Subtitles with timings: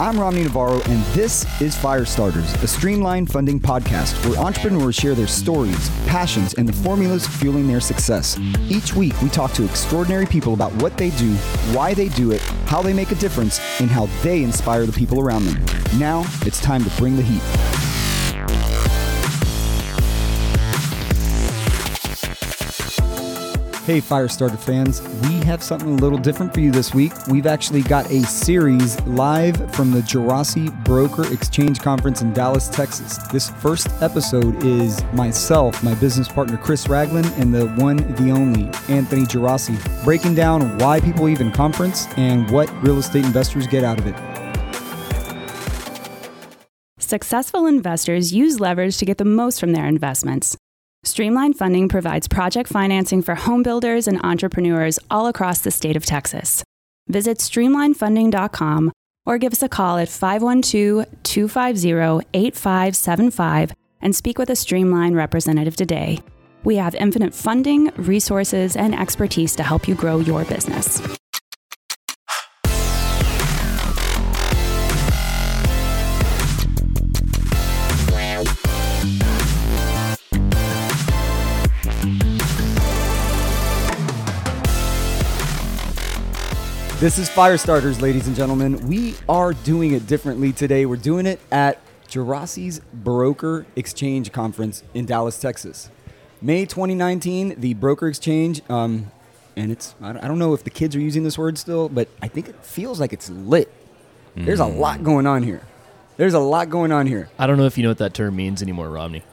[0.00, 5.28] I'm Romney Navarro, and this is Firestarters, a streamlined funding podcast where entrepreneurs share their
[5.28, 8.36] stories, passions, and the formulas fueling their success.
[8.68, 11.32] Each week, we talk to extraordinary people about what they do,
[11.76, 15.20] why they do it, how they make a difference, and how they inspire the people
[15.20, 15.64] around them.
[15.96, 17.83] Now, it's time to bring the heat.
[23.84, 27.12] Hey, Firestarter fans, we have something a little different for you this week.
[27.28, 33.18] We've actually got a series live from the Geraci Broker Exchange Conference in Dallas, Texas.
[33.30, 38.70] This first episode is myself, my business partner Chris Ragland, and the one, the only
[38.88, 43.98] Anthony Geraci, breaking down why people even conference and what real estate investors get out
[43.98, 44.14] of it.
[46.98, 50.56] Successful investors use leverage to get the most from their investments.
[51.04, 56.06] Streamline Funding provides project financing for home builders and entrepreneurs all across the state of
[56.06, 56.64] Texas.
[57.08, 58.90] Visit streamlinefunding.com
[59.26, 65.76] or give us a call at 512 250 8575 and speak with a Streamline representative
[65.76, 66.20] today.
[66.64, 71.02] We have infinite funding, resources, and expertise to help you grow your business.
[87.04, 88.88] This is Firestarters, ladies and gentlemen.
[88.88, 90.86] We are doing it differently today.
[90.86, 95.90] We're doing it at Geraci's Broker Exchange Conference in Dallas, Texas.
[96.40, 99.12] May 2019, the Broker Exchange, um,
[99.54, 102.28] and it's, I don't know if the kids are using this word still, but I
[102.28, 103.70] think it feels like it's lit.
[104.34, 105.60] There's a lot going on here.
[106.16, 107.28] There's a lot going on here.
[107.38, 109.24] I don't know if you know what that term means anymore, Romney.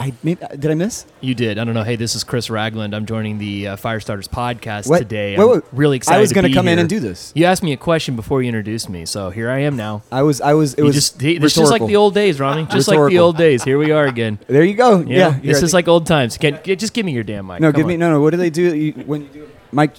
[0.00, 1.04] I maybe, Did I miss?
[1.20, 1.58] You did.
[1.58, 1.82] I don't know.
[1.82, 2.94] Hey, this is Chris Ragland.
[2.94, 4.98] I'm joining the uh, Firestarters podcast What?
[4.98, 5.36] today.
[5.36, 5.62] Wait, I'm wait.
[5.72, 6.16] really excited.
[6.16, 7.32] I was going to come in and do this.
[7.34, 10.02] You asked me a question before you introduced me, so here I am now.
[10.10, 12.64] I was, I was, it You was just, it's just like the old days, Ronnie.
[12.64, 13.62] Just like the old days.
[13.62, 14.38] Here we are again.
[14.50, 15.00] There you go.
[15.00, 15.34] Yeah.
[15.34, 16.36] here this is like old times.
[16.36, 17.60] Can, just give me your damn mic.
[17.60, 18.20] No, Come give me, no, no.
[18.20, 19.92] What do they do you, when you do Mike?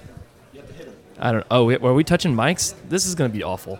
[1.19, 1.45] I don't.
[1.51, 2.73] Oh, were we touching mics?
[2.89, 3.79] This is going to be awful.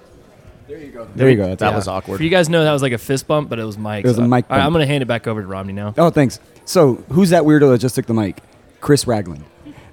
[0.72, 1.08] There you go.
[1.16, 1.48] There you go.
[1.48, 1.76] That's That it.
[1.76, 2.18] was awkward.
[2.18, 4.06] For you guys know that was like a fist bump, but it was Mike.
[4.06, 4.66] It was a mic All right, bump.
[4.68, 5.94] I'm going to hand it back over to Romney now.
[5.98, 6.40] Oh, thanks.
[6.66, 8.38] So, who's that weirdo that just took the mic?
[8.80, 9.44] Chris Ragland.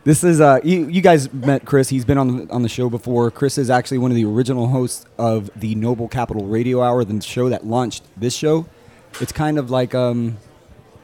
[0.04, 1.88] This is uh, you, you guys met Chris.
[1.90, 3.30] He's been on the, on the show before.
[3.30, 7.20] Chris is actually one of the original hosts of the Noble Capital Radio Hour, the
[7.20, 8.66] show that launched this show.
[9.20, 10.38] It's kind of like um,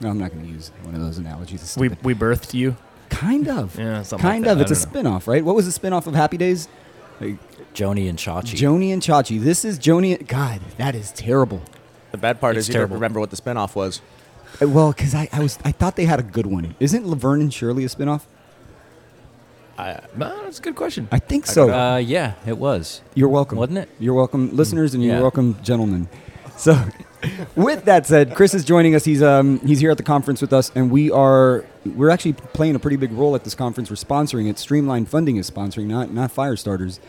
[0.00, 1.62] no, I'm not going to use one of those analogies.
[1.62, 2.04] It's We, stupid.
[2.04, 2.76] we birthed you.
[3.10, 4.58] kind of, Yeah, something kind like of.
[4.58, 4.70] that.
[4.70, 5.00] It's a don't know.
[5.00, 5.44] spin-off, right?
[5.44, 6.68] What was the spin-off of Happy Days?
[7.20, 7.36] Like,
[7.74, 8.54] Joanie and Chachi.
[8.54, 9.40] Joanie and Chachi.
[9.40, 10.16] This is Joanie.
[10.16, 11.60] God, that is terrible.
[12.12, 14.00] The bad part It's is you don't remember what the spinoff was.
[14.62, 16.76] Uh, Well, because I, I was I thought they had a good one.
[16.78, 18.26] Isn't Laverne and Shirley a spin-off?
[19.76, 21.08] No, that's a good question.
[21.10, 21.68] I think so.
[21.68, 23.02] Uh, yeah, it was.
[23.14, 23.58] You're welcome.
[23.58, 23.88] Wasn't it?
[23.98, 25.20] You're welcome, listeners, and you're Yeah.
[25.20, 26.08] welcome, gentlemen.
[26.56, 26.80] So,
[27.56, 29.04] with that said, Chris is joining us.
[29.04, 32.76] He's um he's here at the conference with us, and we are we're actually playing
[32.76, 33.90] a pretty big role at this conference.
[33.90, 34.60] We're sponsoring it.
[34.60, 37.00] Streamline Funding is sponsoring, not not Firestarters.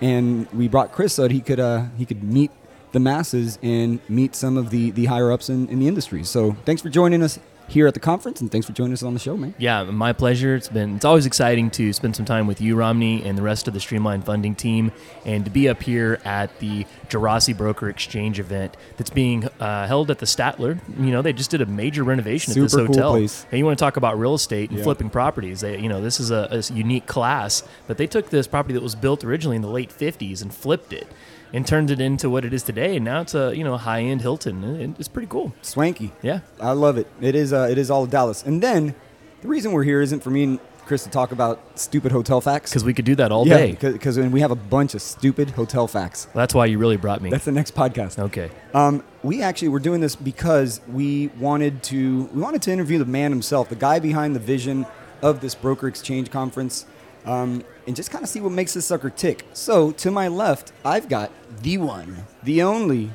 [0.00, 2.50] And we brought Chris so that he could uh he could meet
[2.92, 6.24] the masses and meet some of the the higher ups in, in the industry.
[6.24, 7.38] So, thanks for joining us
[7.68, 9.54] here at the conference, and thanks for joining us on the show, man.
[9.58, 10.54] Yeah, my pleasure.
[10.54, 13.66] It's been it's always exciting to spend some time with you, Romney, and the rest
[13.68, 14.92] of the Streamline Funding team,
[15.24, 20.10] and to be up here at the Geraci Broker Exchange event that's being uh, held
[20.10, 20.78] at the Statler.
[20.98, 23.10] You know, they just did a major renovation at this Super cool hotel.
[23.12, 23.46] place.
[23.50, 24.84] And you want to talk about real estate and Yeah.
[24.84, 25.60] flipping properties?
[25.60, 28.82] They, you know, this is a, a unique class, but they took this property that
[28.82, 31.06] was built originally in the late '50s and flipped it.
[31.52, 34.00] And turned it into what it is today, and now it's a you know high
[34.00, 34.96] end Hilton.
[34.98, 35.52] It's pretty cool.
[35.62, 36.10] Swanky.
[36.20, 37.06] Yeah, I love it.
[37.20, 38.42] It is uh, it is all Dallas.
[38.44, 38.94] And then
[39.42, 42.70] the reason we're here isn't for me and Chris to talk about stupid hotel facts.
[42.70, 43.72] because we could do that all yeah, day.
[43.74, 46.28] because we have a bunch of stupid hotel facts.
[46.32, 47.28] That's why you really brought me.
[47.30, 48.18] That's the next podcast.
[48.20, 48.50] okay.
[48.72, 53.04] Um, we actually were doing this because we wanted to we wanted to interview the
[53.04, 54.86] man himself, the guy behind the vision
[55.22, 56.86] of this broker exchange conference,
[57.24, 59.44] um, and just kind of see what makes this sucker tick.
[59.52, 63.10] So to my left, I've got the one, the only,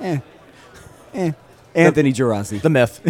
[0.00, 0.20] eh,
[1.12, 1.32] eh,
[1.74, 2.60] Anthony Geraci.
[2.60, 3.00] the myth.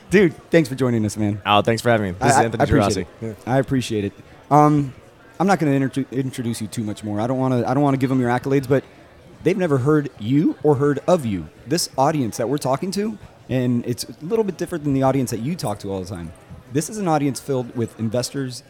[0.10, 1.40] Dude, thanks for joining us, man.
[1.44, 2.18] oh, thanks for having me.
[2.18, 3.06] This is I- I- Anthony I Geraci.
[3.46, 4.12] I appreciate it.
[4.50, 4.94] Um,
[5.40, 7.20] I'm not going to introduce you too much more.
[7.20, 7.68] I don't want to.
[7.68, 8.82] I don't want to give them your accolades, but
[9.44, 11.48] they've never heard you or heard of you.
[11.66, 13.18] This audience that we're talking to,
[13.48, 16.08] and it's a little bit different than the audience that you talk to all the
[16.08, 16.32] time.
[16.72, 18.62] This is an audience filled with investors,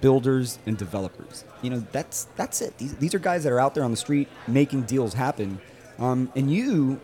[0.00, 1.44] builders, and developers.
[1.62, 2.76] You know, that's that's it.
[2.78, 5.60] These, these are guys that are out there on the street making deals happen.
[6.02, 7.00] Um, and you,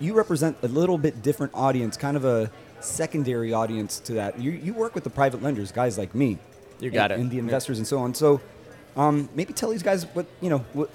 [0.00, 2.50] you represent a little bit different audience, kind of a
[2.80, 4.38] secondary audience to that.
[4.40, 6.38] You, you work with the private lenders, guys like me.
[6.80, 7.22] You got and, it.
[7.22, 8.14] And the investors and so on.
[8.14, 8.40] So
[8.96, 10.90] um, maybe tell these guys what you know what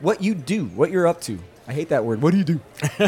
[0.00, 1.38] what you do, what you're up to.
[1.68, 2.22] I hate that word.
[2.22, 2.60] What do you do?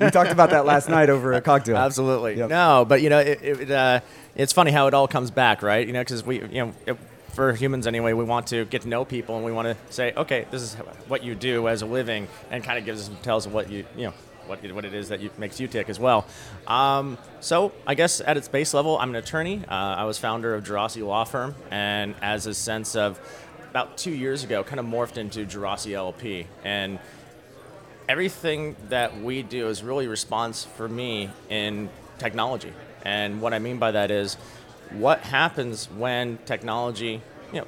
[0.00, 1.76] we talked about that last night over a cocktail.
[1.76, 2.38] Absolutely.
[2.38, 2.48] Yep.
[2.48, 4.00] No, but you know, it, it, uh,
[4.34, 5.86] it's funny how it all comes back, right?
[5.86, 6.96] You know, because we, you know,
[7.40, 10.12] for humans anyway, we want to get to know people and we want to say,
[10.14, 10.74] okay, this is
[11.08, 14.04] what you do as a living, and kind of gives us tells what you, you
[14.08, 14.12] know,
[14.46, 16.26] what, it- what it is that you, makes you tick as well.
[16.66, 19.62] Um, so I guess at its base level, I'm an attorney.
[19.66, 23.18] Uh, I was founder of Geraci Law Firm, and as a sense of
[23.70, 26.98] about two years ago, kind of morphed into Geraci LLP, and
[28.06, 31.88] everything that we do is really response for me in
[32.18, 32.74] technology.
[33.02, 34.36] And what I mean by that is
[34.90, 37.22] what happens when technology,
[37.52, 37.66] you know,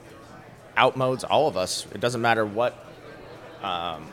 [0.77, 1.87] outmodes all of us.
[1.93, 2.75] It doesn't matter what
[3.63, 4.07] um,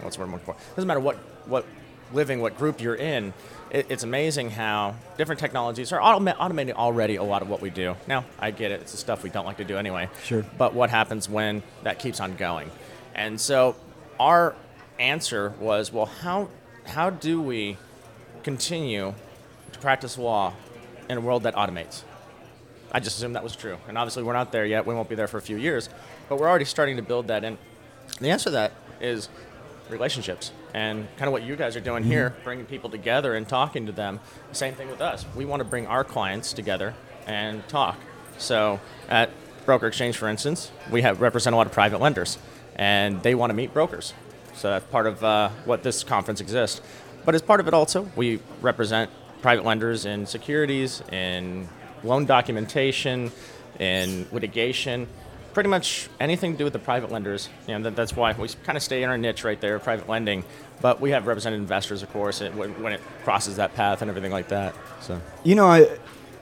[0.00, 0.52] what's the word I'm looking for?
[0.52, 1.64] It doesn't matter what what
[2.12, 3.32] living, what group you're in.
[3.70, 7.70] It, it's amazing how different technologies are automa- automating already a lot of what we
[7.70, 7.96] do.
[8.06, 10.08] Now, I get it; it's the stuff we don't like to do anyway.
[10.24, 10.44] Sure.
[10.56, 12.70] But what happens when that keeps on going?
[13.14, 13.76] And so,
[14.20, 14.54] our
[14.98, 16.48] answer was, well, how
[16.86, 17.76] how do we
[18.42, 19.14] continue
[19.72, 20.54] to practice law
[21.08, 22.02] in a world that automates?
[22.92, 23.78] I just assumed that was true.
[23.88, 24.86] And obviously, we're not there yet.
[24.86, 25.88] We won't be there for a few years.
[26.28, 27.58] But we're already starting to build that in.
[28.20, 29.28] The answer to that is
[29.90, 33.86] relationships and kind of what you guys are doing here, bringing people together and talking
[33.86, 34.20] to them.
[34.52, 35.24] Same thing with us.
[35.34, 36.94] We want to bring our clients together
[37.26, 37.98] and talk.
[38.38, 39.30] So at
[39.64, 42.38] Broker Exchange, for instance, we have represent a lot of private lenders,
[42.76, 44.14] and they want to meet brokers.
[44.54, 46.80] So that's part of uh, what this conference exists.
[47.24, 49.10] But as part of it also, we represent
[49.42, 51.68] private lenders in securities, in
[52.04, 53.32] loan documentation,
[53.78, 55.06] in litigation,
[55.52, 57.48] pretty much anything to do with the private lenders.
[57.66, 60.08] You know, that, that's why we kind of stay in our niche right there, private
[60.08, 60.44] lending.
[60.80, 64.32] But we have represented investors, of course, when, when it crosses that path and everything
[64.32, 64.74] like that.
[65.00, 65.84] So You know, I,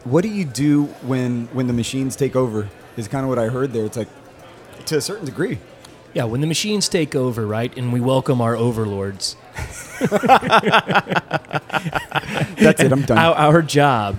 [0.04, 2.68] what do you do when when the machines take over?
[2.96, 3.84] Is kind of what I heard there.
[3.84, 4.08] It's like
[4.86, 5.58] to a certain degree.
[6.12, 9.34] Yeah, when the machines take over, right, and we welcome our overlords,
[9.98, 10.14] That's
[12.80, 12.92] it.
[12.92, 13.18] I'm done.
[13.18, 14.16] our, our job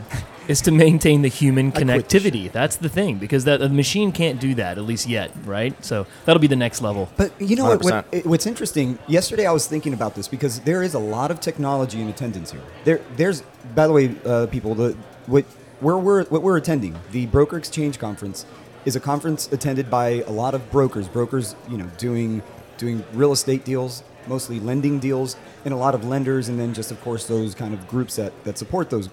[0.48, 2.52] is to maintain the human quit this connectivity.
[2.52, 5.74] That's the thing, because that, the machine can't do that, at least yet, right?
[5.84, 7.10] So that'll be the next level.
[7.18, 9.00] But you know what, what, what's interesting?
[9.08, 12.52] Yesterday I was thinking about this because there is a lot of technology in attendance
[12.52, 12.62] here.
[12.84, 13.42] There, there's,
[13.74, 14.96] by the way, uh, people, the
[15.28, 15.46] what
[15.80, 18.46] where we're what we're attending, the Broker Exchange Conference,
[18.86, 21.08] is a conference attended by a lot of brokers.
[21.08, 22.42] Brokers, you know, doing
[22.78, 26.92] doing real estate deals, mostly lending deals, and a lot of lenders, and then just
[26.92, 29.10] of course those kind of groups that that support those,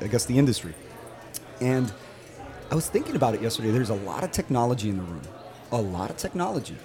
[0.00, 0.74] I guess, the industry.
[1.60, 1.92] And
[2.70, 3.70] I was thinking about it yesterday.
[3.70, 5.22] There's a lot of technology in the room,
[5.70, 6.76] a lot of technology,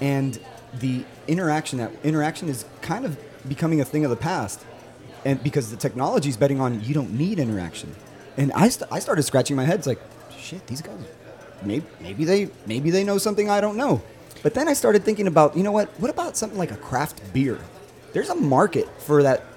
[0.00, 0.38] and
[0.80, 3.16] the interaction that interaction is kind of
[3.48, 4.64] becoming a thing of the past,
[5.24, 7.94] and because the technology is betting on you don't need interaction,
[8.36, 9.78] and I st- I started scratching my head.
[9.78, 10.00] It's like,
[10.36, 10.98] shit, these guys,
[11.62, 14.02] maybe maybe they maybe they know something I don't know.
[14.42, 15.88] But then I started thinking about, you know what?
[15.98, 17.58] What about something like a craft beer?
[18.12, 19.53] There's a market for that that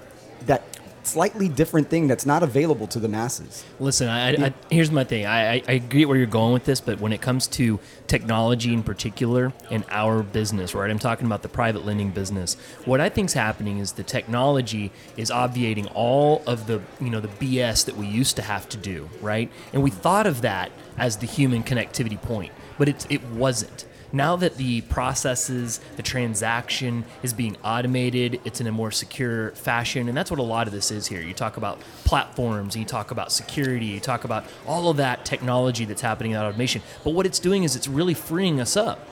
[1.08, 3.64] slightly different thing that's not available to the masses.
[3.80, 5.26] Listen, I, I, I, here's my thing.
[5.26, 8.82] I, I, get where you're going with this, but when it comes to technology in
[8.82, 10.90] particular in our business, right?
[10.90, 12.54] I'm talking about the private lending business.
[12.84, 17.28] What I think's happening is the technology is obviating all of the you know the
[17.28, 19.50] BS that we used to have to do, right?
[19.72, 23.84] And we thought of that as the human connectivity point, but it it wasn't.
[24.12, 30.08] Now that the processes, the transaction is being automated, it's in a more secure fashion,
[30.08, 31.20] and that's what a lot of this is here.
[31.20, 35.84] You talk about platforms, you talk about security, you talk about all of that technology
[35.84, 36.80] that's happening in that automation.
[37.04, 39.06] But what it's doing is it's really freeing us up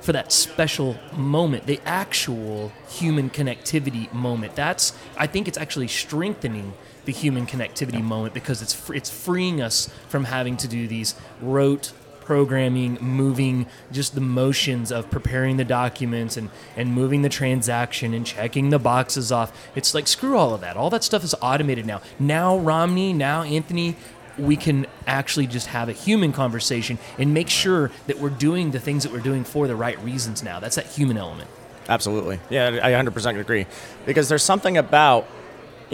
[0.00, 4.54] for that special moment, the actual human connectivity moment.
[4.54, 6.74] That's I think it's actually strengthening
[7.06, 11.92] the human connectivity moment because it's it's freeing us from having to do these rote
[12.24, 18.26] programming, moving just the motions of preparing the documents and and moving the transaction and
[18.26, 19.52] checking the boxes off.
[19.74, 20.76] It's like screw all of that.
[20.76, 22.00] All that stuff is automated now.
[22.18, 23.96] Now Romney, now Anthony,
[24.38, 28.80] we can actually just have a human conversation and make sure that we're doing the
[28.80, 30.60] things that we're doing for the right reasons now.
[30.60, 31.48] That's that human element.
[31.88, 32.40] Absolutely.
[32.50, 33.66] Yeah, I 100% agree.
[34.06, 35.26] Because there's something about,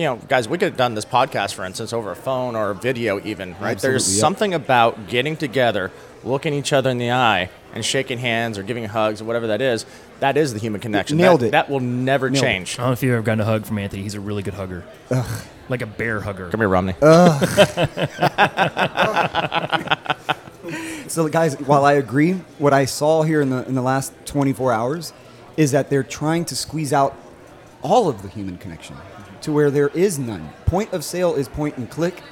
[0.01, 2.71] you know, guys, we could have done this podcast, for instance, over a phone or
[2.71, 3.79] a video, even, right?
[3.79, 4.19] there's yep.
[4.19, 5.93] something about getting together,
[6.25, 9.61] looking each other in the eye, and shaking hands or giving hugs or whatever that
[9.61, 9.85] is.
[10.21, 11.19] That is the human connection.
[11.19, 11.53] Nailed that, it.
[11.53, 12.47] That will never Nailed it.
[12.47, 12.79] change.
[12.79, 14.03] I don't know if you've ever gotten a hug from Anthony.
[14.03, 14.85] He's a really good hugger.
[15.69, 16.49] Like a bear hugger.
[16.49, 16.95] Come here, Romney.
[21.09, 24.73] So, guys, while I agree, what I saw here in the in the last 24
[24.73, 25.13] hours
[25.57, 27.17] is that they're trying to squeeze out
[27.83, 28.97] all of the human connection
[29.43, 30.51] to where there is none.
[30.67, 32.23] Point of sale is point and click,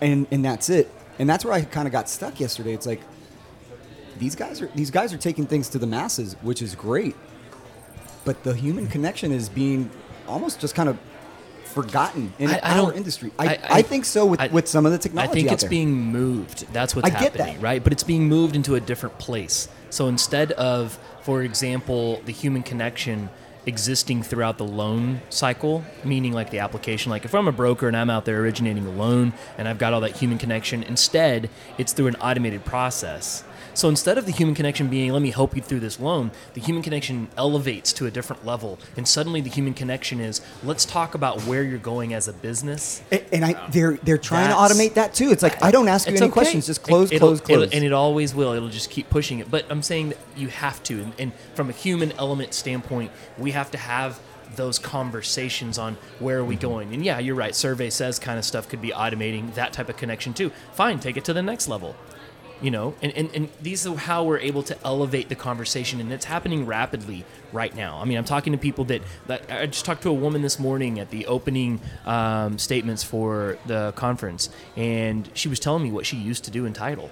[0.00, 0.90] and and that's it.
[1.18, 2.72] And that's where I kind of got stuck yesterday.
[2.72, 3.00] It's like
[4.18, 7.14] these guys are these guys are taking things to the masses, which is great.
[8.24, 9.90] but the human connection is being
[10.28, 10.98] almost just kind of
[11.64, 13.32] forgotten in I- our industry.
[13.38, 15.30] I, I- I, think so with, with some of the technology.
[15.30, 15.70] I think it's there.
[15.70, 16.70] being moved.
[16.72, 17.62] That's what's I get happening, that.
[17.62, 17.82] right?
[17.82, 19.68] But it's being moved into a different place.
[19.88, 23.30] So instead of, for example, the human connection
[23.70, 27.96] existing throughout the loan cycle, meaning like the application, like if I'm a broker and
[27.96, 31.48] I'm out there originating a loan and I've got all that human connection, instead
[31.78, 33.44] it's through an automated process.
[33.74, 36.60] So instead of the human connection being, let me help you through this loan, the
[36.60, 38.78] human connection elevates to a different level.
[38.96, 43.02] And suddenly the human connection is, let's talk about where you're going as a business
[43.12, 45.30] A- and I they're they're trying to automate that too.
[45.30, 46.32] It's like I don't ask you any okay.
[46.32, 47.70] questions, just close, It- close, close.
[47.72, 48.52] and it always will.
[48.52, 49.50] It'll just keep pushing it.
[49.50, 53.52] But I'm saying that you have to, and, and from a human element standpoint, we
[53.52, 54.18] have to have
[54.56, 56.60] those conversations on where are we Mm-hmm.
[56.68, 56.94] going.
[56.94, 57.54] And yeah, you're right.
[57.54, 60.50] Survey says kind of stuff could be automating that type of connection too.
[60.74, 61.94] Fine, take it to the next level.
[62.62, 66.12] You know, and, and, and these are how we're able to elevate the conversation, and
[66.12, 67.98] it's happening rapidly right now.
[67.98, 70.58] I mean, I'm talking to people that, that I just talked to a woman this
[70.58, 76.04] morning at the opening um, statements for the conference, and she was telling me what
[76.04, 77.10] she used to do in title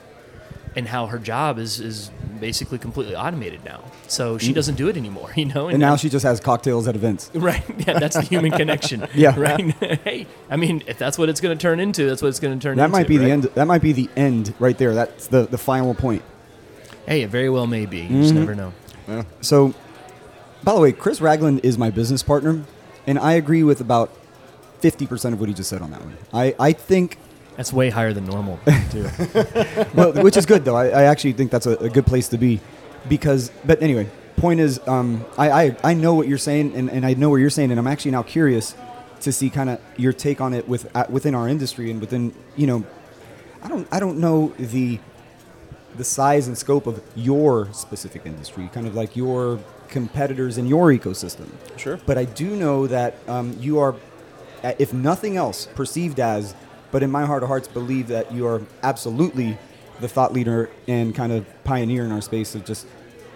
[0.78, 3.80] and how her job is, is basically completely automated now.
[4.06, 5.66] So she doesn't do it anymore, you know?
[5.66, 5.70] Mm.
[5.72, 7.30] and now she just has cocktails at events.
[7.48, 7.62] Right.
[7.86, 9.06] Yeah, that's the human connection.
[9.14, 9.34] Yeah.
[9.38, 9.60] Right.
[10.04, 12.58] hey, I mean, if that's what it's going to turn into, that's what it's going
[12.58, 12.96] to turn That into.
[12.98, 13.42] might be the end.
[13.54, 14.94] That might be the end right there.
[14.94, 16.22] That's the the final point.
[17.06, 17.98] Hey, it very well may be.
[17.98, 18.22] You Mm-hmm.
[18.22, 18.72] just never know.
[19.40, 19.74] So,
[20.62, 22.62] by the way, Chris Ragland is my business partner,
[23.06, 24.10] and I agree with about
[24.80, 26.16] fifty percent of what he just said on that one.
[26.32, 27.16] I I think
[27.58, 28.58] That's way higher than normal,
[28.90, 29.10] too.
[29.92, 30.76] well, which is good though.
[30.76, 32.60] I, I actually think that's a, a good place to be,
[33.08, 33.50] because.
[33.66, 37.14] But anyway, point is, um, I, I I know what you're saying, and, and I
[37.14, 38.74] know what you're saying, and I'm actually now curious
[39.22, 42.32] to see kind of your take on it with uh, within our industry and within
[42.56, 42.84] you know,
[43.62, 45.00] I don't I don't know the
[45.96, 50.92] the size and scope of your specific industry, kind of like your competitors in your
[50.92, 51.48] ecosystem.
[51.76, 51.98] Sure.
[52.06, 53.96] But I do know that um, you are,
[54.62, 56.54] uh, if nothing else, perceived as,
[56.90, 59.58] but in my heart of hearts, believe that you are absolutely
[60.00, 62.86] the thought leader and kind of pioneer in our space of just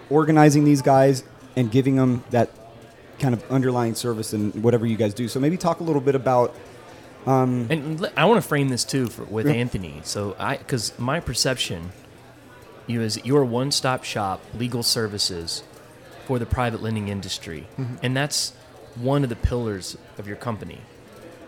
[0.09, 1.23] organizing these guys
[1.55, 2.49] and giving them that
[3.19, 5.27] kind of underlying service and whatever you guys do.
[5.27, 6.55] So maybe talk a little bit about.
[7.25, 9.53] Um, and I want to frame this too for, with Yeah.
[9.53, 10.01] Anthony.
[10.03, 11.91] So I, because my perception,
[12.87, 15.63] you is you're a one-stop shop legal services
[16.25, 17.95] for the private lending industry, mm-hmm.
[18.01, 18.53] and that's
[18.95, 20.79] one of the pillars of your company.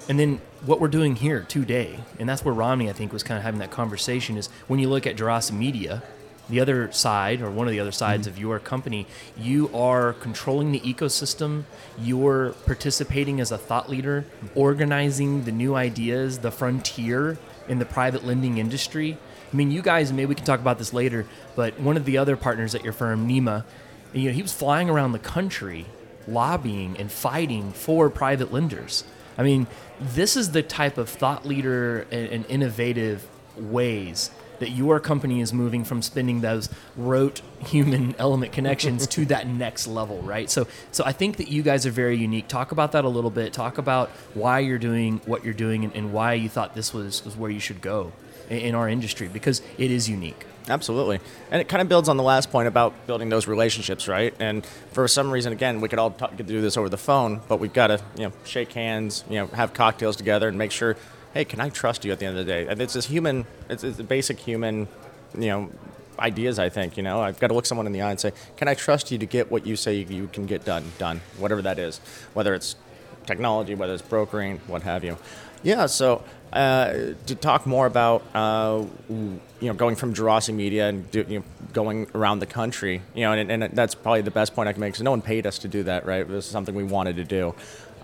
[0.07, 3.37] And then what we're doing here today, and that's where Romney I think was kind
[3.37, 6.01] of having that conversation is when you look at Geraci Media,
[6.49, 8.35] the other side or one of the other sides mm-hmm.
[8.35, 9.07] of your company,
[9.37, 11.63] you are controlling the ecosystem.
[11.99, 14.59] You're participating as a thought leader, mm-hmm.
[14.59, 19.17] organizing the new ideas, the frontier in the private lending industry.
[19.51, 22.17] I mean, you guys, maybe we can talk about this later, but one of the
[22.17, 23.63] other partners at your firm, Nima,
[24.13, 25.85] you know, he was flying around the country
[26.27, 29.03] lobbying and fighting for private lenders.
[29.37, 29.67] I mean,
[29.99, 33.27] this is the type of thought leader and, and innovative
[33.57, 39.47] ways that your company is moving from spending those rote human element connections to that
[39.47, 40.49] next level, right?
[40.49, 42.47] So, so I think that you guys are very unique.
[42.47, 43.51] Talk about that a little bit.
[43.53, 47.23] Talk about why you're doing what you're doing and, and why you thought this was,
[47.25, 48.13] was where you should go
[48.49, 50.45] in, our industry because it is unique.
[50.67, 51.19] Absolutely.
[51.51, 54.33] And it kind of builds on the last point about building those relationships, right?
[54.39, 57.59] And for some reason, again, we could all talk, do this over the phone, but
[57.59, 60.97] we've got to, you know, shake hands, you know, have cocktails together and make sure,
[61.33, 62.67] hey, can I trust you at the end of the day?
[62.67, 64.87] And it's this human, it's, it's the basic human,
[65.37, 65.69] you know,
[66.17, 67.21] ideas, I think, you know.
[67.21, 69.25] I've got to look someone in the eye and say, can I trust you to
[69.25, 71.99] get what you say you can get done, done, whatever that is,
[72.33, 72.75] whether it's
[73.25, 75.17] technology, whether it's brokering, what have you.
[75.65, 76.93] Yeah, so uh,
[77.25, 81.45] to talk more about uh, you know going from Geraci Media and do, you know,
[81.73, 84.79] going around the country, you know, and, and that's probably the best point I can
[84.79, 86.21] make because no one paid us to do that, right?
[86.21, 87.55] It was something we wanted to do.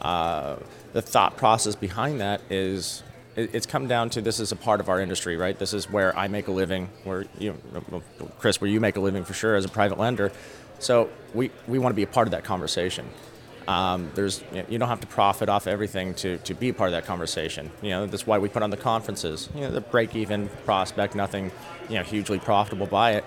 [0.02, 0.56] Uh,
[0.94, 3.04] the thought process behind that is
[3.36, 5.58] it's come down to this is a part of our industry, right?
[5.58, 7.56] This is where I make a living, where you,
[8.40, 10.32] Chris, where you make a living for sure as a private lender.
[10.80, 13.08] So we, we want to be a part of that conversation.
[13.72, 17.06] Um, there's you, don't have to profit off everything to, to be part of that
[17.06, 17.72] conversation.
[17.82, 19.48] You know that's why we put on the conferences.
[19.56, 21.52] You know the break even prospect, nothing
[21.88, 23.24] you know hugely profitable by it,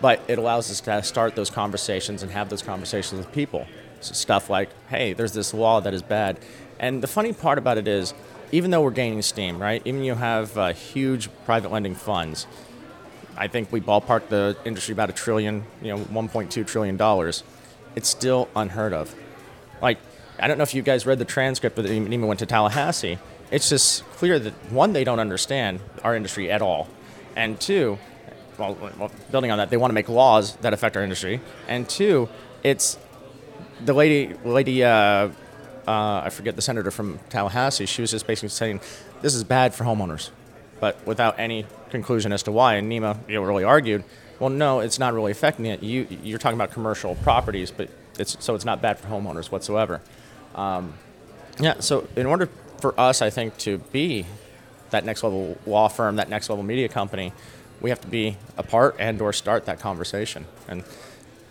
[0.00, 3.66] but it allows us to start those conversations and have those conversations with people.
[4.00, 6.38] So stuff like, hey, there's this law that is bad,
[6.78, 8.14] and the funny part about it is,
[8.52, 9.82] even though we're gaining steam, right?
[9.84, 12.46] Even you have uh, huge private lending funds.
[13.36, 17.42] I think we ballpark the industry about a trillion, you know, 1.2 trillion dollars.
[17.96, 19.12] It's still unheard of.
[19.82, 19.98] Like,
[20.38, 23.18] I don't know if you guys read the transcript, but even even went to Tallahassee.
[23.50, 26.88] It's just clear that one, they don't understand our industry at all,
[27.36, 27.98] and two,
[28.58, 31.88] well, well, building on that, they want to make laws that affect our industry, and
[31.88, 32.28] two,
[32.62, 32.96] it's
[33.84, 35.30] the lady, lady, uh,
[35.88, 37.86] uh, I forget the senator from Tallahassee.
[37.86, 38.80] She was just basically saying
[39.22, 40.30] this is bad for homeowners,
[40.78, 42.74] but without any conclusion as to why.
[42.74, 44.04] And Nima, you know, really argued,
[44.38, 45.82] well, no, it's not really affecting it.
[45.82, 50.00] You, you're talking about commercial properties, but it's so it's not bad for homeowners whatsoever.
[50.54, 50.94] Um,
[51.58, 51.80] yeah.
[51.80, 52.48] So in order
[52.80, 54.26] for us, I think, to be
[54.90, 57.32] that next level law firm, that next level media company,
[57.80, 60.46] we have to be a part and or start that conversation.
[60.68, 60.84] And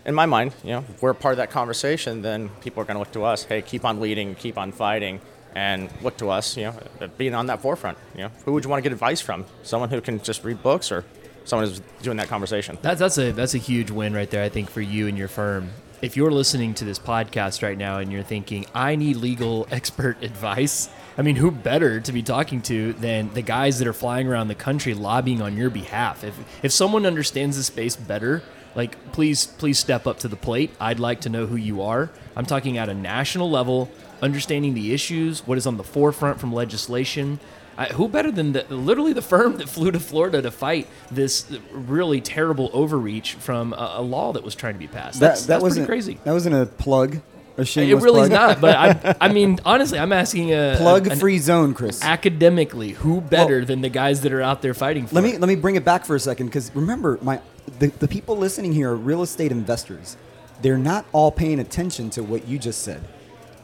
[0.06, 2.96] in my mind, you know, if we're part of that conversation, then people are going
[2.96, 3.44] to look to us.
[3.44, 5.22] Hey, keep on leading, keep on fighting,
[5.56, 6.58] and look to us.
[6.58, 7.98] You know, being on that forefront.
[8.16, 9.46] You know, who would you want to get advice from?
[9.64, 11.06] Someone who can just read books, or
[11.46, 12.78] someone who's doing that conversation?
[12.82, 14.44] That's that's a that's a huge win right there.
[14.44, 15.72] I think for you and your firm.
[16.01, 20.24] If you're listening to this podcast right now and you're thinking, I need legal expert
[20.24, 20.88] advice,
[21.18, 24.48] I mean, who better to be talking to than the guys that are flying around
[24.48, 26.24] the country lobbying on your behalf?
[26.24, 28.44] If if someone understands the space better,
[28.75, 30.72] like please please step up to the plate.
[30.79, 32.10] I'd like to know who you are.
[32.34, 33.91] I'm talking at a national level,
[34.22, 37.41] understanding the issues, what is on the forefront from legislation.
[37.80, 41.50] I, who better than the, literally the firm that flew to Florida to fight this
[41.72, 45.20] really terrible overreach from a, a law that was trying to be passed?
[45.22, 46.20] That's, that that's wasn't crazy.
[46.26, 47.22] That wasn't a plug.
[47.56, 47.90] A shame.
[47.90, 51.74] It really is not, but I, I mean, honestly, I'm asking a plug a- zone,
[51.74, 52.04] Chris.
[52.04, 55.28] academically, who better than the guys that are out there fighting for Let it?
[55.34, 57.42] me let me bring it back for a second because remember, my
[57.80, 60.18] the, the people listening here are real estate investors.
[60.62, 63.02] They're not all paying attention to what you just said.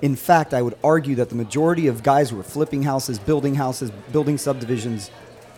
[0.01, 3.55] In fact, I would argue that the majority of guys who are flipping houses, building
[3.55, 5.09] houses, building subdivisions,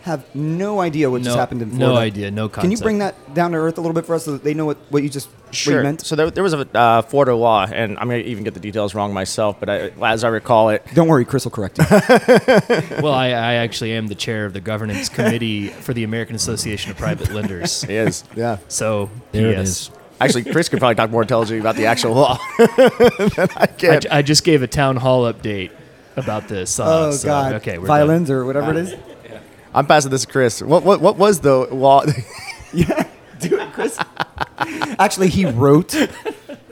[0.02, 1.92] have no idea what just happened in Florida.
[1.94, 2.62] no idea, no concept.
[2.62, 4.54] Can you bring that down to earth a little bit for us so that they
[4.54, 5.82] know what, what you just what you Sure.
[5.82, 6.00] meant?
[6.02, 8.60] So there, there was a uh, Florida law, and I'm going to even get the
[8.60, 11.84] details wrong myself, but I, as I recall it, Don't worry, Chris will correct you.
[13.02, 16.90] Well, I, I actually am the chair of the governance committee for the American Association
[16.90, 17.82] of Private Lenders.
[17.84, 18.24] it is.
[18.36, 18.58] Yeah.
[18.68, 19.68] So There it yes.
[19.68, 19.90] is.
[20.20, 24.00] Actually, Chris could probably talk more intelligently about the actual law than I I, can.
[24.10, 25.70] I just gave a town hall update
[26.16, 26.80] about this.
[26.80, 27.52] Uh, oh so, God!
[27.54, 28.94] Okay, we're violins or whatever it is.
[29.74, 30.62] I'm passing this to Chris.
[30.62, 32.04] What, what, what was the law?
[32.70, 33.08] Yeah,
[33.40, 33.98] do it, Chris.
[34.98, 35.94] Actually, he wrote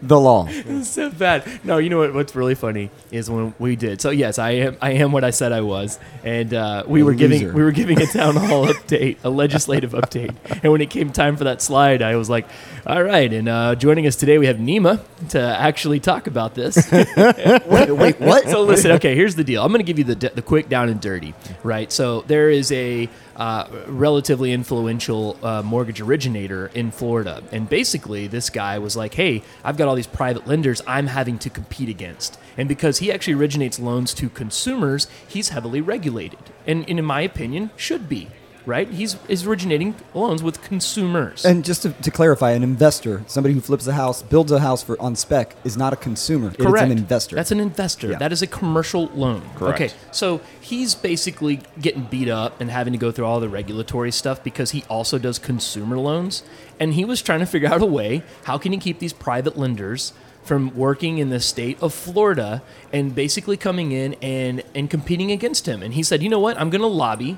[0.02, 0.46] the law.
[0.62, 0.85] done.
[0.85, 1.64] so bad.
[1.64, 2.14] No, you know what?
[2.14, 4.00] What's really funny is when we did.
[4.00, 4.76] So yes, I am.
[4.80, 7.72] I am what I said I was, and uh, we A were giving we were
[7.72, 10.35] giving a town hall update, a legislative update.
[10.62, 12.46] And when it came time for that slide, I was like,
[12.87, 16.77] "All right." And uh, joining us today, we have Nima to actually talk about this.
[16.92, 18.44] Wait, wait, what?
[18.44, 19.62] so listen, okay, here's the deal.
[19.62, 21.90] I'm going to give you the, the quick down and dirty, right?
[21.90, 28.51] So there is a uh, relatively influential uh, mortgage originator in Florida, and basically this
[28.51, 32.38] guy was like, "Hey, I've got all these private lenders I'm having to compete against."
[32.57, 37.20] And because he actually originates loans to consumers, he's heavily regulated, and, and in my
[37.20, 38.29] opinion, should be.
[38.66, 38.88] Right?
[38.88, 41.44] He's, is originating loans with consumers.
[41.44, 44.83] And just to, to clarify, an investor, somebody who flips a house, builds a house
[44.83, 46.48] for on spec, is not a consumer.
[46.48, 46.85] It is Correct.
[46.85, 47.37] an investor.
[47.37, 48.11] That's an investor.
[48.11, 48.18] Yeah.
[48.18, 49.48] That is a commercial loan.
[49.55, 49.81] Correct.
[49.81, 54.11] Okay, so he's basically getting beat up and having to go through all the regulatory
[54.11, 56.42] stuff because he also does consumer loans,
[56.81, 59.57] and he was trying to figure out a way how can he keep these private
[59.57, 65.33] lenders from working in the state of Florida and basically coming in and and competing
[65.33, 65.83] against him.
[65.83, 67.37] And he said, you know what, I'm going to lobby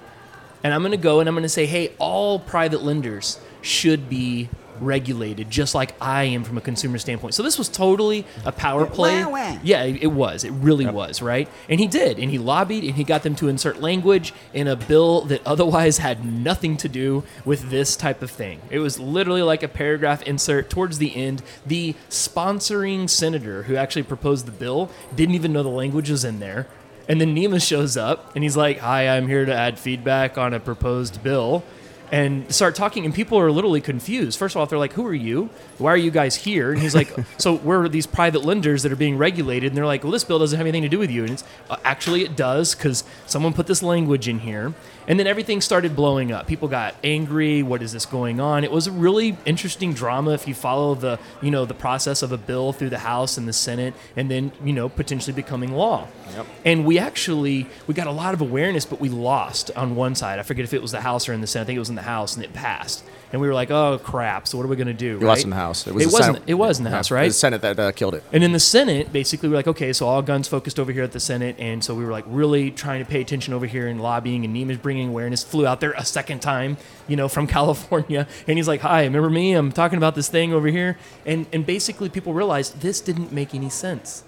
[0.62, 4.08] and I'm going to go and I'm going to say, hey, all private lenders should
[4.08, 4.48] be
[4.80, 7.34] regulated just like I am from a consumer standpoint.
[7.34, 9.24] So this was totally a power play.
[9.24, 9.58] Wah, wah.
[9.62, 10.44] Yeah, it, it was.
[10.44, 11.48] It really was, right?
[11.68, 12.18] And he did.
[12.18, 15.98] And he lobbied and he got them to insert language in a bill that otherwise
[15.98, 18.60] had nothing to do with this type of thing.
[18.70, 21.42] It was literally like a paragraph insert towards the end.
[21.66, 26.40] The sponsoring senator who actually proposed the bill didn't even know the language was in
[26.40, 26.66] there.
[27.08, 30.52] And then Nima shows up and he's like, Hi, I'm here to add feedback on
[30.54, 31.64] a proposed bill.
[32.10, 34.38] And start talking, and people are literally confused.
[34.38, 35.50] First of all, they're like, Who are you?
[35.78, 36.72] Why are you guys here?
[36.72, 39.70] And he's like, So we're these private lenders that are being regulated.
[39.70, 41.22] And they're like, Well, this bill doesn't have anything to do with you.
[41.22, 44.72] And it's uh, actually, it does because someone put this language in here.
[45.06, 46.46] And then everything started blowing up.
[46.46, 47.62] People got angry.
[47.62, 48.62] What is this going on?
[48.62, 52.30] It was a really interesting drama if you follow the, you know, the process of
[52.30, 56.06] a bill through the House and the Senate and then, you know, potentially becoming law.
[56.34, 56.46] Yep.
[56.66, 60.38] And we actually we got a lot of awareness, but we lost on one side.
[60.38, 61.64] I forget if it was the House or in the Senate.
[61.64, 63.04] I think it was in the House, and it passed.
[63.30, 64.48] And we were like, "Oh crap!
[64.48, 65.86] So what are we going to do?" We lost in the House.
[65.86, 66.36] It, was the wasn't.
[66.36, 67.24] Senate- It was in the Yeah, House, It right?
[67.26, 68.24] was the Senate that uh, killed it.
[68.32, 71.12] And in the Senate, basically, we're like, okay, so all guns focused over here at
[71.12, 74.00] the Senate, and so we were like really trying to pay attention over here and
[74.00, 74.44] lobbying.
[74.46, 75.44] And Nima's bringing awareness.
[75.44, 79.28] Flew out there a second time, you know, from California, and he's like, "Hi, remember
[79.28, 79.52] me?
[79.52, 83.54] I'm talking about this thing over here." And and basically, people realized this didn't make
[83.54, 84.24] any sense.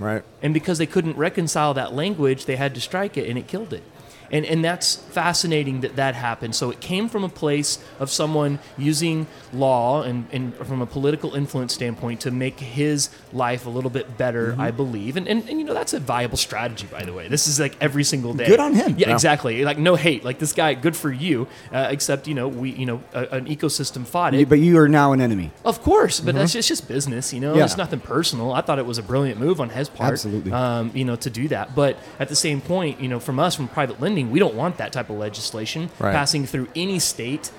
[0.00, 0.24] Right.
[0.42, 3.72] And because they couldn't reconcile that language, they had to strike it and it killed
[3.72, 3.84] it.
[4.32, 6.54] And, and that's fascinating that that happened.
[6.54, 11.34] So it came from a place of someone using law and, and from a political
[11.34, 14.60] influence standpoint to make his life a little bit better, Mm-hmm.
[14.60, 15.16] I believe.
[15.16, 17.28] And, and, and, you know, that's a viable strategy, by the way.
[17.28, 18.46] This is like every single day.
[18.46, 18.96] Good on him.
[18.98, 19.14] Yeah, Yeah.
[19.14, 19.64] exactly.
[19.64, 20.24] Like, no hate.
[20.24, 21.46] Like, this guy, good for you.
[21.72, 24.48] Uh, except, you know, we, you know, a, an ecosystem fought it.
[24.48, 25.50] But you are now an enemy.
[25.64, 27.50] Of course, but that's just, it's just business, you know.
[27.50, 27.58] Mm-hmm.
[27.58, 27.64] Yeah.
[27.64, 28.52] It's nothing personal.
[28.52, 30.52] I thought it was a brilliant move on his part, Absolutely.
[30.52, 31.74] Um, you know, to do that.
[31.74, 34.76] But at the same point, you know, from us, from private lending, we don't want
[34.78, 36.12] that type of legislation Right.
[36.12, 37.50] passing through any state.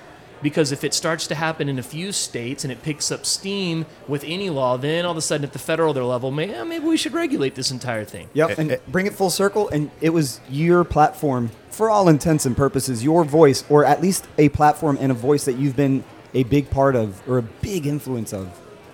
[0.42, 3.86] Because if it starts to happen in a few states and it picks up steam
[4.06, 6.84] with any law, then all of a sudden at the federal level, may, eh, maybe
[6.84, 8.28] we should regulate this entire thing.
[8.34, 9.70] Yep, and bring it full circle.
[9.70, 14.26] And it was your platform, for all intents and purposes, your voice, or at least
[14.36, 17.86] a platform and a voice that you've been a big part of or a big
[17.86, 18.48] influence of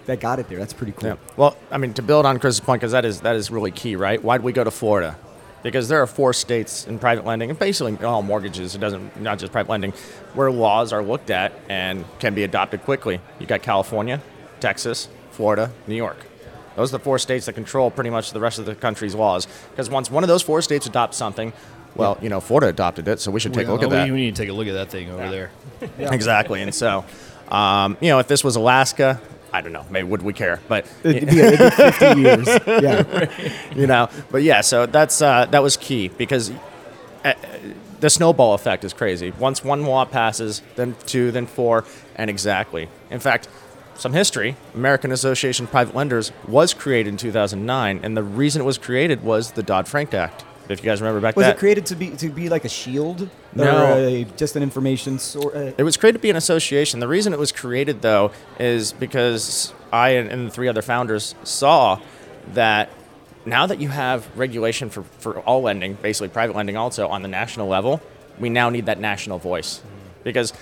[0.07, 0.59] that got it there.
[0.59, 1.09] That's pretty cool.
[1.09, 1.17] Yeah.
[1.37, 3.97] Well, I mean, to build on Chris's point, because that is that is really key,
[3.97, 4.23] right?
[4.23, 5.17] Why did we go to Florida?
[5.63, 8.75] Because there are four states in private lending, and basically all mortgages.
[8.75, 9.93] It doesn't not just private lending,
[10.35, 13.21] where laws are looked at and can be adopted quickly.
[13.39, 14.23] You got California,
[14.61, 16.17] Texas, Florida, New York.
[16.77, 19.47] Those are the four states that control pretty much the rest of the country's laws.
[19.71, 21.53] Because once one of those four states adopts something,
[21.95, 24.11] well, you know, Florida adopted it, so we should take a look at we, that.
[24.11, 25.51] we need to take a look at that thing over there.
[25.99, 26.63] Exactly.
[26.63, 27.05] And so,
[27.49, 29.21] um, you know, if this was Alaska,
[29.53, 30.61] I don't know, maybe would we care?
[30.69, 32.47] But It'd be, it'd be 50 years.
[32.67, 33.31] Yeah.
[33.75, 36.53] you know, but yeah, so that's uh, that was key because
[37.25, 37.35] uh,
[38.01, 39.33] the snowball effect is crazy.
[39.39, 41.85] Once one law passes, then two, then four,
[42.17, 42.89] and exactly.
[43.11, 43.49] In fact,
[43.97, 48.65] some history: American Association of Private Lenders was created in 2009, and the reason it
[48.65, 50.45] was created was the Dodd Frank Act.
[50.71, 52.69] If you guys remember back Was that, it created to be to be like a
[52.69, 53.95] shield No.
[53.95, 55.55] or a, just an information source?
[55.55, 57.01] Uh, It was created to be an association.
[57.01, 61.35] The reason it was created, though, is because I and, and the three other founders
[61.45, 62.01] saw
[62.55, 62.89] that
[63.45, 67.29] now that you have regulation for, for all lending, basically private lending also on the
[67.29, 68.01] national level,
[68.39, 69.83] we now need that national voice.
[70.23, 70.53] Because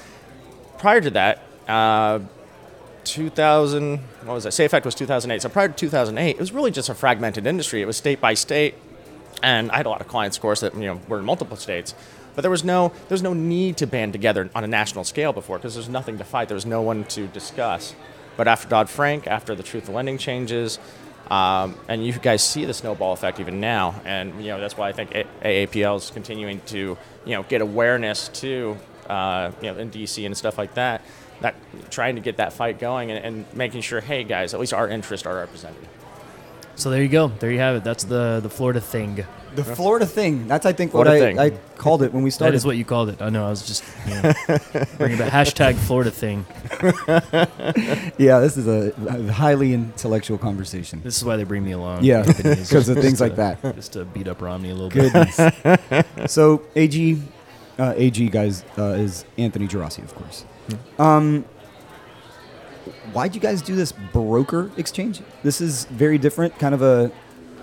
[0.78, 2.20] prior to that, uh,
[3.04, 4.52] 2000, what was that?
[4.52, 5.42] Say Effect was 2008.
[5.42, 7.82] So prior to 2008, it was really just a fragmented industry.
[7.82, 8.74] It was state by state,
[9.42, 11.56] and I had a lot of clients, of course, that you know were in multiple
[11.56, 11.94] states.
[12.34, 15.32] But there was no there was no need to band together on a national scale
[15.32, 16.48] before because there's nothing to fight.
[16.48, 17.94] There was no one to discuss.
[18.36, 20.78] But after Dodd Frank, after the Truth of Lending changes,
[21.30, 24.88] um, and you guys see the snowball effect even now, and you know that's why
[24.88, 25.10] I think
[25.42, 28.76] AAPL is continuing to you know get awareness to
[29.08, 31.02] uh, you know in DC and stuff like that.
[31.40, 31.54] That
[31.90, 34.88] trying to get that fight going and, and making sure, hey guys, at least our
[34.88, 35.86] interests are represented.
[36.78, 37.28] So there you go.
[37.28, 37.84] There you have it.
[37.84, 39.24] That's the the Florida thing.
[39.56, 40.46] the Florida thing.
[40.46, 41.38] That's I think what Florida I, thing.
[41.40, 42.54] I called it when we started.
[42.54, 43.20] is what you called it.
[43.20, 43.44] I know.
[43.46, 44.32] I was just you know,
[44.96, 46.46] bringing back hashtag Florida thing.
[48.18, 51.00] yeah, this is a, a highly intellectual conversation.
[51.02, 52.04] This is why they bring me along.
[52.04, 53.60] Yeah, because of just things to- like that.
[53.74, 56.30] Just to beat up Romney a little bit.
[56.30, 57.20] So AG,
[57.78, 60.44] uh, AG guys uh, is Anthony Geraci, of course.
[60.98, 61.44] Um,
[63.12, 65.20] why'd you guys do this broker exchange?
[65.42, 67.10] This is very different, kind of a.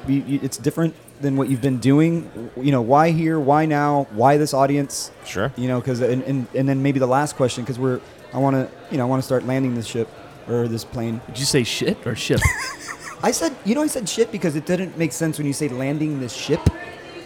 [0.08, 2.30] you- you- It's different than what you've been doing.
[2.58, 3.40] You know, why here?
[3.40, 4.08] Why now?
[4.12, 5.12] Why this audience?
[5.26, 5.52] Sure.
[5.56, 8.00] You know, because and, and and then maybe the last question because we're
[8.34, 10.10] I want to you know I want to start landing this ship
[10.50, 11.22] or this plane.
[11.28, 12.42] Did you say shit or ship?
[13.24, 15.70] I said you know I said shit because it didn't make sense when you say
[15.70, 16.60] landing this ship.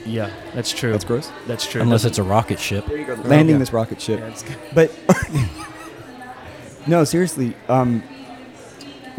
[0.06, 0.92] yeah, that's true.
[0.92, 1.32] That's gross.
[1.48, 1.82] That's true.
[1.82, 2.88] Unless it's a rocket ship.
[3.26, 3.58] Landing yeah.
[3.58, 4.20] this rocket ship.
[4.20, 4.58] Yeah, it's good.
[4.74, 4.92] But
[6.90, 8.02] no, seriously, um,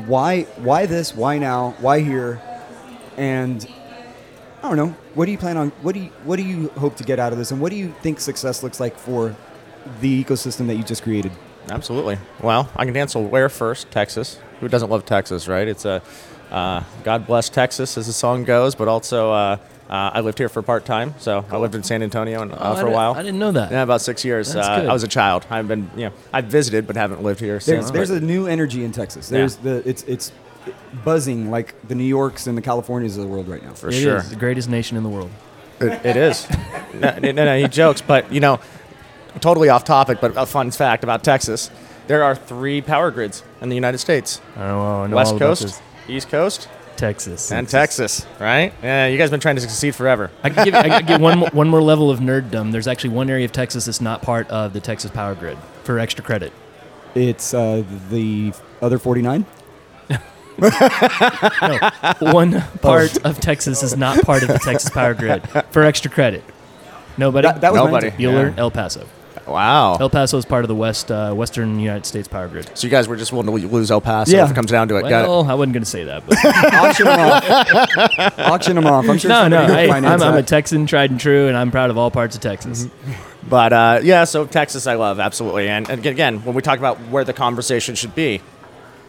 [0.07, 1.15] why why this?
[1.15, 1.77] Why now?
[1.79, 2.43] Why here?
[3.17, 3.67] And
[4.63, 4.97] I don't know.
[5.15, 5.71] What do you plan on?
[5.83, 7.53] What do you what do you hope to get out of this?
[7.53, 9.37] And what do you think success looks like for
[10.01, 11.33] the ecosystem that you just created?
[11.71, 12.19] Absolutely.
[12.43, 13.91] Well, I can answer where first.
[13.91, 14.39] Texas.
[14.59, 15.69] Who doesn't love Texas, right?
[15.69, 16.03] It's a
[16.51, 18.75] uh, God bless Texas, as the song goes.
[18.75, 19.57] But also, uh,
[19.91, 22.57] uh, I lived here for part time, so I lived in San Antonio and, uh,
[22.61, 23.13] Oh, for a while.
[23.15, 23.71] I didn't know that.
[23.73, 24.55] Yeah, about six years.
[24.55, 24.89] That's uh, good.
[24.89, 25.45] I was a child.
[25.51, 27.91] I've been, you know, I've visited but haven't lived here There's, since.
[27.91, 29.29] there's but- a new energy in Texas.
[29.29, 30.33] There's the it's it's
[31.05, 33.73] buzzing like the New Yorks and the Californias of the world right now.
[33.73, 34.19] for It sure.
[34.19, 35.31] is the greatest nation in the world.
[35.81, 36.47] It, it is.
[36.95, 38.61] no, no, no, he jokes, but you know,
[39.41, 41.71] totally off topic, but a fun fact about Texas:
[42.07, 45.83] there are three power grids in the United States: I know, I know West Coast.
[46.09, 46.69] East Coast,
[47.01, 48.27] Texas, and Texas.
[48.39, 48.73] Right?
[48.83, 50.31] Yeah, you guys been trying to succeed forever.
[50.45, 52.71] I could give, I could give one, mo- one more level of nerddom.
[52.73, 55.99] There's actually one area of Texas that's not part of the Texas power grid for
[55.99, 56.53] extra credit.
[57.15, 59.47] It's uh, the other 49.
[62.21, 66.45] One part of Texas is not part of the Texas power grid for extra credit.
[67.17, 67.49] Nobody.
[67.49, 68.11] That, that was Nobody.
[68.11, 68.61] Bueller, Yeah.
[68.61, 69.07] El Paso.
[69.51, 69.97] Wow.
[70.01, 72.71] El Paso is part of the west uh, western United States power grid.
[72.79, 74.45] So you guys were just willing to lose El Paso Yeah.
[74.45, 75.03] if it comes down to it.
[75.03, 75.29] Got it.
[75.29, 76.37] Well, I wasn't going to say that, but
[76.75, 78.39] Auction them off.
[78.39, 79.09] Auction them off.
[79.09, 80.47] I'm sure no, no, somebody will I, finance I'm, I'm a that.
[80.49, 82.87] Texan, tried and true, and I'm proud of all parts of Texas.
[83.49, 86.99] But uh, yeah, so Texas I love absolutely, and, and again, when we talk about
[87.09, 88.41] where the conversation should be,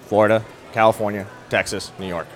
[0.06, 2.27] Florida, California, Texas, New York,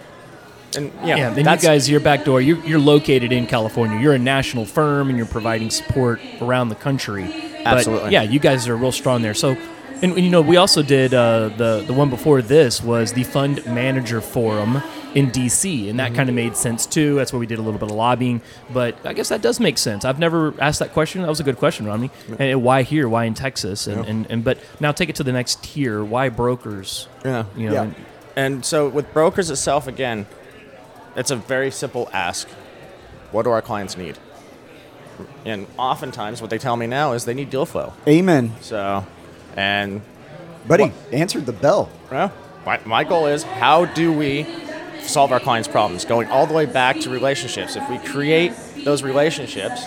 [0.78, 4.00] and you know, Yeah, then you guys, your back door, you're, you're located in California.
[4.00, 7.24] You're a national firm and you're providing support around the country.
[7.26, 8.12] But Absolutely.
[8.12, 9.34] yeah, you guys are real strong there.
[9.34, 9.58] So,
[10.02, 13.24] and, and, you know, we also did uh, the the one before this was the
[13.24, 14.84] Fund Manager Forum
[15.16, 16.16] in DC, and that Mm-hmm.
[16.18, 17.16] kind of made sense too.
[17.16, 18.42] That's where we did a little bit of lobbying.
[18.74, 20.04] But I guess that does make sense.
[20.04, 21.22] I've never asked that question.
[21.22, 22.12] That was a good question, Romney.
[22.38, 23.08] And why here?
[23.08, 23.88] Why in Texas?
[23.88, 26.04] And, and, and but now take it to the next tier.
[26.04, 27.08] Why brokers?
[27.24, 27.46] yeah.
[27.56, 27.82] You know, Yeah.
[27.84, 27.96] and-
[28.38, 30.26] And so with brokers itself, again,
[31.16, 32.48] it's a very simple ask.
[33.32, 34.18] What do our clients need?
[35.46, 37.94] And oftentimes, what they tell me now is they need deal flow.
[38.08, 38.54] Amen.
[38.62, 39.06] So,
[39.56, 40.02] and
[40.68, 41.90] Buddy, answered the bell.
[42.12, 42.34] Well,
[42.66, 44.46] my, my goal is how do we
[45.02, 46.04] solve our clients' problems?
[46.04, 47.76] Going all the way back to relationships.
[47.76, 49.86] If we create those relationships,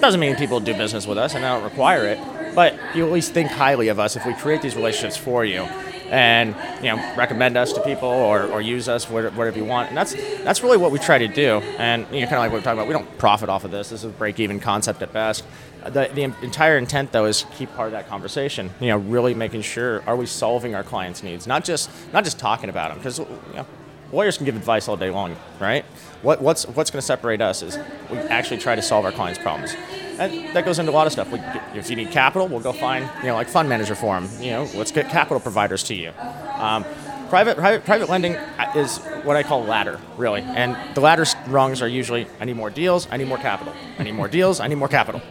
[0.00, 2.18] doesn't mean people do business with us, and I don't require it.
[2.54, 5.66] But you at least think highly of us if we create these relationships for you,
[6.12, 9.88] and you know recommend us to people or, or use us whatever, you want.
[9.88, 11.62] And that's that's really what we try to do.
[11.78, 13.70] And you know, kind of like what we're talking about, we don't profit off of
[13.70, 13.88] this.
[13.88, 15.44] This is a break-even concept at best.
[15.84, 18.70] The, the entire intent, though, is keep part of that conversation.
[18.78, 22.38] You know, really making sure are we solving our clients' needs, not just not just
[22.38, 23.66] talking about them, because you know,
[24.12, 25.84] lawyers can give advice all day long, right?
[26.20, 27.78] What, what's what's going to separate us is
[28.10, 29.74] we actually try to solve our clients' problems.
[30.18, 31.30] And that goes into a lot of stuff.
[31.30, 31.40] We,
[31.78, 34.28] if you need capital, we'll go find you know like fund manager for them.
[34.40, 36.12] You know, let's get capital providers to you.
[36.58, 36.84] Um,
[37.28, 38.34] private, private private lending
[38.76, 40.42] is what I call ladder, really.
[40.42, 44.02] And the ladder rungs are usually I need more deals, I need more capital, I
[44.02, 45.22] need more deals, I need more capital.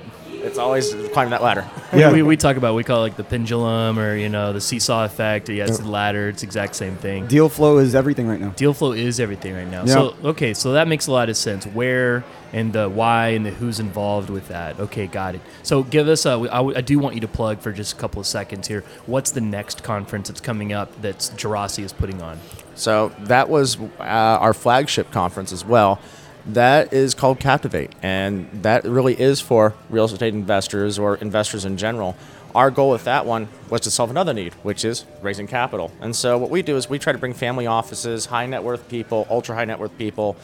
[0.51, 1.65] It's always climbing that ladder.
[1.93, 2.13] Yeah.
[2.13, 5.03] we, we talk about we call it like the pendulum or you know the seesaw
[5.03, 5.49] effect.
[5.49, 6.29] Yeah, it's the ladder.
[6.29, 7.27] It's the exact same thing.
[7.27, 8.51] Deal flow is everything right now.
[8.51, 9.81] Deal flow is everything right now.
[9.83, 9.93] Yeah.
[9.93, 11.65] So okay, so that makes a lot of sense.
[11.65, 14.79] Where and the why and the who's involved with that.
[14.79, 15.41] Okay, got it.
[15.63, 16.29] So give us a.
[16.29, 18.85] I, w- I do want you to plug for just a couple of seconds here.
[19.05, 22.39] What's the next conference that's coming up that Geraci is putting on?
[22.75, 25.99] So that was uh, our flagship conference as well.
[26.47, 31.77] That is called Captivate, and that really is for real estate investors or investors in
[31.77, 32.15] general.
[32.55, 35.91] Our goal with that one was to solve another need, which is raising capital.
[36.01, 38.89] And so what we do is we try to bring family offices, high net worth
[38.89, 40.35] people, ultra high net worth people,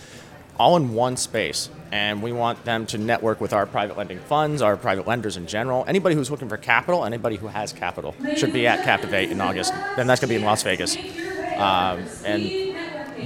[0.57, 1.69] all in one space.
[1.91, 5.47] And we want them to network with our private lending funds, our private lenders in
[5.47, 5.83] general.
[5.87, 9.73] Anybody who's looking for capital, anybody who has capital should be at Captivate in August.
[9.73, 10.95] And that's going to be in Las Vegas.
[10.95, 12.43] Um, and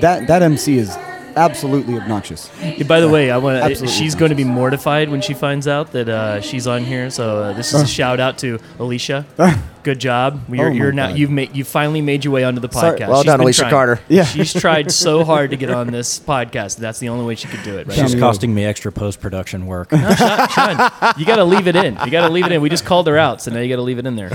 [0.01, 0.95] That that MC is
[1.35, 2.49] absolutely obnoxious.
[2.61, 5.67] Yeah, by the way, I want Absolutely she's going to be mortified when she finds
[5.67, 7.09] out that uh, she's on here.
[7.09, 9.25] So uh, this is a shout out to Alicia.
[9.83, 10.41] Good job.
[10.47, 11.17] You're, Oh you're now God.
[11.17, 12.99] you've made you finally made your way onto the Sorry.
[12.99, 13.07] podcast.
[13.07, 13.71] Well She's done, Alicia trying.
[13.71, 13.99] Carter.
[14.09, 14.25] Yeah.
[14.25, 16.77] she's tried so hard to get on this podcast.
[16.77, 17.87] That's the only way she could do it.
[17.87, 17.97] Right?
[17.97, 19.89] She's costing me extra post production work.
[19.89, 21.97] Sean, Sean, you got to leave it in.
[22.05, 22.61] You got to leave it in.
[22.61, 24.29] We just called her out, so now you got to leave it in there.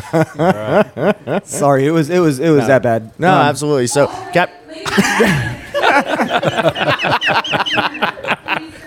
[1.44, 3.12] Sorry, it was it was it was that bad.
[3.20, 3.86] No, Um, absolutely.
[3.86, 4.50] So, Cap,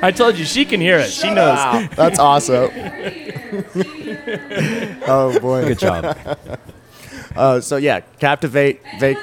[0.02, 1.10] I told you she can hear it.
[1.10, 1.89] She knows.
[1.95, 2.72] that's awesome.
[5.12, 6.17] Oh boy, Good job.
[7.36, 9.17] Uh, so yeah, Captivate, Vac-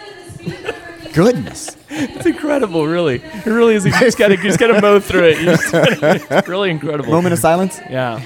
[1.13, 1.77] goodness.
[1.91, 3.17] It's incredible, really.
[3.23, 3.85] It really is.
[3.85, 5.39] You just got to you just got to mow through it.
[5.41, 7.11] You just gotta, it's really incredible.
[7.11, 7.79] Moment of silence.
[7.91, 8.25] Yeah.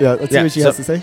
[0.00, 1.02] Yeah, let's see Yeah, what she so- has to say.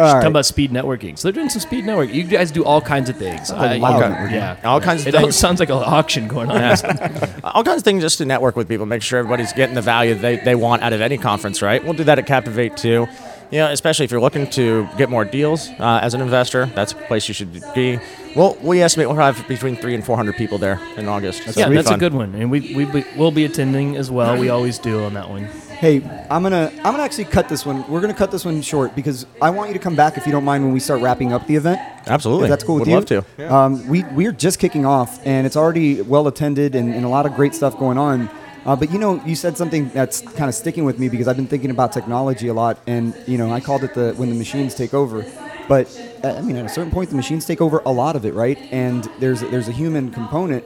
[0.00, 1.18] All Talking about speed networking.
[1.18, 2.14] So they're doing some speed networking.
[2.14, 3.50] You guys do all kinds of things.
[3.50, 4.32] a loud networking.
[4.32, 4.56] yeah.
[4.64, 5.36] all kinds of It all things.
[5.36, 6.60] sounds like an auction going on.
[7.44, 10.14] all kinds of things just to network with people, make sure everybody's getting the value
[10.14, 11.82] they, they want out of any conference, right?
[11.84, 13.06] We'll do that at Captivate too.
[13.50, 16.92] You know, especially if you're looking to get more deals uh, as an investor, that's
[16.92, 17.98] a place you should be.
[18.36, 21.42] Well, we estimate we'll have between three and four hundred people there in August.
[21.42, 21.98] So yeah, it'll be that's a fun.
[21.98, 24.38] good one, and we we we- we'll be attending as well.
[24.38, 25.48] We always do on that one.
[25.80, 27.90] Hey, I'm gonna I'm gonna actually cut this one.
[27.90, 30.32] We're gonna cut this one short because I want you to come back if you
[30.32, 31.80] don't mind when we start wrapping up the event.
[32.06, 33.16] Absolutely, If that's cool with Would you.
[33.16, 33.54] love to.
[33.54, 37.24] Um, we we're just kicking off, and it's already well attended and, and a lot
[37.24, 38.28] of great stuff going on.
[38.66, 41.36] Uh, but you know, you said something that's kind of sticking with me because I've
[41.36, 44.34] been thinking about technology a lot, and you know, I called it the when the
[44.36, 45.24] machines take over.
[45.66, 45.88] But
[46.22, 48.34] uh, I mean, at a certain point, the machines take over a lot of it,
[48.34, 48.58] right?
[48.70, 50.62] And there's there's a human component,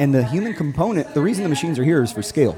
[0.00, 2.56] and the human component, the reason the machines are here is for scale.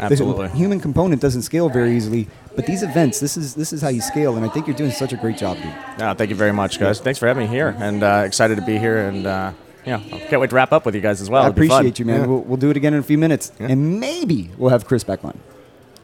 [0.00, 0.48] Absolutely.
[0.48, 3.88] The human component doesn't scale very easily, but these events, this is this is how
[3.88, 5.72] you scale, and I think you're doing such a great job, dude.
[5.98, 7.00] No, thank you very much, guys.
[7.00, 9.08] Thanks for having me here, and uh, excited to be here.
[9.08, 9.52] And uh,
[9.84, 11.42] yeah, can't wait to wrap up with you guys as well.
[11.42, 12.20] I It'll appreciate you, man.
[12.20, 12.26] Yeah.
[12.26, 15.24] We'll, we'll do it again in a few minutes, and maybe we'll have Chris back
[15.24, 15.38] on.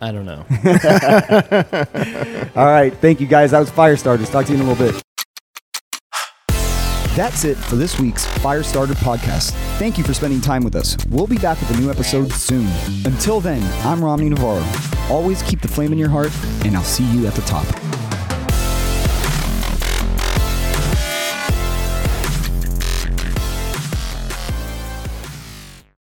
[0.02, 0.46] I don't know.
[2.56, 2.92] All right.
[2.94, 3.50] Thank you, guys.
[3.50, 4.30] That was Firestarters.
[4.30, 5.02] Talk to you in a little bit.
[7.16, 9.50] That's it for this week's Firestarter podcast.
[9.78, 10.96] Thank you for spending time with us.
[11.08, 12.68] We'll be back with a new episode soon.
[13.04, 14.64] Until then, I'm Romney Navarro.
[15.08, 16.30] Always keep the flame in your heart,
[16.64, 17.66] and I'll see you at the top.